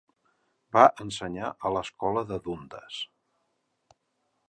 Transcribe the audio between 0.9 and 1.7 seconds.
ensenyar